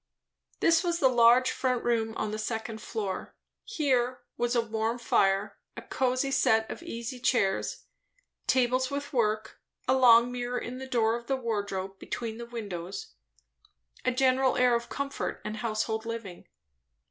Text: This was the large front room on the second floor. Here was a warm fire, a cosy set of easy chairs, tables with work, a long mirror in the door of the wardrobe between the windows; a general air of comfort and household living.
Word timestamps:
This 0.61 0.83
was 0.83 0.97
the 0.97 1.07
large 1.07 1.51
front 1.51 1.83
room 1.83 2.15
on 2.17 2.31
the 2.31 2.39
second 2.39 2.81
floor. 2.81 3.35
Here 3.63 4.23
was 4.35 4.55
a 4.55 4.61
warm 4.61 4.97
fire, 4.97 5.59
a 5.77 5.83
cosy 5.83 6.31
set 6.31 6.67
of 6.71 6.81
easy 6.81 7.19
chairs, 7.19 7.83
tables 8.47 8.89
with 8.89 9.13
work, 9.13 9.61
a 9.87 9.93
long 9.93 10.31
mirror 10.31 10.57
in 10.57 10.79
the 10.79 10.87
door 10.87 11.15
of 11.15 11.27
the 11.27 11.35
wardrobe 11.37 11.99
between 11.99 12.39
the 12.39 12.47
windows; 12.47 13.13
a 14.03 14.11
general 14.11 14.57
air 14.57 14.73
of 14.73 14.89
comfort 14.89 15.39
and 15.45 15.57
household 15.57 16.03
living. 16.07 16.47